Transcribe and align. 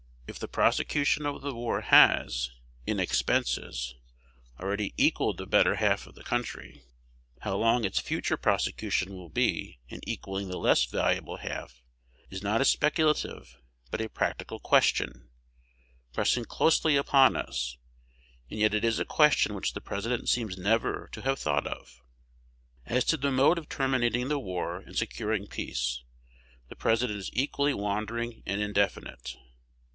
If 0.25 0.39
the 0.39 0.47
prosecution 0.47 1.25
of 1.25 1.41
the 1.41 1.53
war 1.53 1.81
has, 1.81 2.51
in 2.87 2.99
expenses, 3.01 3.93
already 4.59 4.93
equalled 4.97 5.37
the 5.37 5.45
better 5.45 5.75
half 5.75 6.07
of 6.07 6.15
the 6.15 6.23
country, 6.23 6.81
how 7.41 7.57
long 7.57 7.83
its 7.83 7.99
future 7.99 8.37
prosecution 8.37 9.13
will 9.13 9.29
be 9.29 9.79
in 9.89 9.99
equalling 10.07 10.47
the 10.47 10.57
less 10.57 10.85
valuable 10.85 11.37
half 11.37 11.83
is 12.31 12.41
not 12.41 12.61
a 12.61 12.65
speculative 12.65 13.57
but 13.91 13.99
a 14.01 14.09
practical 14.09 14.57
question, 14.59 15.29
pressing 16.13 16.45
closely 16.45 16.95
upon 16.95 17.35
us; 17.35 17.77
and 18.49 18.57
yet 18.57 18.73
it 18.73 18.85
is 18.85 18.99
a 18.99 19.05
question 19.05 19.53
which 19.53 19.73
the 19.73 19.81
President 19.81 20.29
seems 20.29 20.57
never 20.57 21.09
to 21.11 21.21
have 21.23 21.39
thought 21.39 21.67
of. 21.67 22.01
As 22.85 23.03
to 23.03 23.17
the 23.17 23.31
mode 23.31 23.57
of 23.57 23.67
terminating 23.69 24.29
the 24.29 24.39
war 24.39 24.77
and 24.79 24.95
securing 24.97 25.45
peace, 25.45 26.01
the 26.69 26.75
President 26.75 27.19
is 27.19 27.29
equally 27.33 27.73
wandering 27.73 28.41
and 28.47 28.61
indefinite. 28.61 29.35